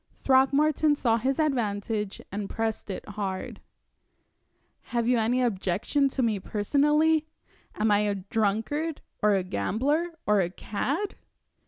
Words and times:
Throckmorton 0.17 0.95
saw 0.95 1.17
his 1.17 1.37
advantage, 1.39 2.21
and 2.31 2.49
pressed 2.49 2.89
it 2.89 3.07
hard. 3.07 3.61
"Have 4.85 5.07
you 5.07 5.19
any 5.19 5.43
objection 5.43 6.09
to 6.09 6.23
me 6.23 6.39
personally? 6.39 7.27
Am 7.75 7.91
I 7.91 7.99
a 7.99 8.15
drunkard, 8.15 9.01
or 9.21 9.35
a 9.35 9.43
gambler, 9.43 10.15
or 10.25 10.41
a 10.41 10.49
cad?" 10.49 11.13